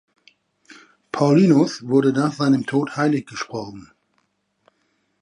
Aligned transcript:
Paulinus 1.11 1.87
wurde 1.87 2.11
nach 2.11 2.33
seinem 2.33 2.65
Tod 2.65 2.95
heiliggesprochen. 2.95 3.91